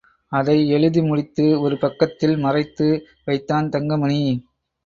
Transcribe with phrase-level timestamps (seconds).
[0.31, 2.87] அதை எழுதி முடித்து, ஒரு பக்கத்தில் மறைத்து
[3.25, 4.21] வைத்தான் தங்கமணி.